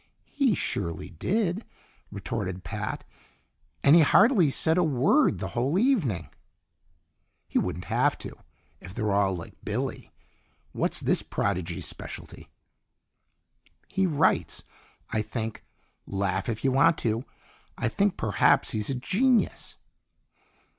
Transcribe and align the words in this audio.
"He 0.31 0.55
surely 0.55 1.11
did!" 1.11 1.63
retorted 2.11 2.63
Pat. 2.63 3.03
"And 3.83 3.95
he 3.95 4.01
hardly 4.01 4.49
said 4.49 4.79
a 4.79 4.83
word 4.83 5.37
the 5.37 5.49
whole 5.49 5.77
evening." 5.77 6.29
"He 7.47 7.59
wouldn't 7.59 7.85
have 7.85 8.17
to, 8.25 8.35
if 8.79 8.95
they're 8.95 9.11
all 9.13 9.35
like 9.35 9.53
Billy! 9.63 10.11
What's 10.71 11.01
this 11.01 11.21
prodigy's 11.21 11.85
specialty?" 11.85 12.49
"He 13.89 14.07
writes. 14.07 14.63
I 15.11 15.21
think 15.21 15.63
laugh 16.07 16.49
if 16.49 16.63
you 16.63 16.71
want 16.71 16.97
to! 17.05 17.23
I 17.77 17.87
think 17.87 18.17
perhaps 18.17 18.71
he's 18.71 18.89
a 18.89 18.95
genius." 18.95 19.77